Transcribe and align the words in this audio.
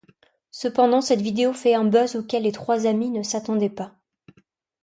Cependant 0.49 0.99
cette 0.99 1.21
vidéo 1.21 1.53
fait 1.53 1.75
un 1.75 1.85
buzz 1.85 2.15
auquel 2.15 2.41
les 2.41 2.51
trois 2.51 2.87
amies 2.87 3.11
ne 3.11 3.21
s’attendaient 3.21 3.69
pas. 3.69 3.93